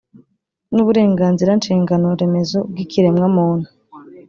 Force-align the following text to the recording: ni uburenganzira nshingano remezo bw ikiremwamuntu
ni 0.73 0.79
uburenganzira 0.83 1.51
nshingano 1.59 2.07
remezo 2.19 2.57
bw 2.69 2.77
ikiremwamuntu 2.83 3.67